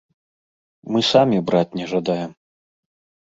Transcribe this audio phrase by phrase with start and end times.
[0.95, 2.31] Мы самі браць не жадаем.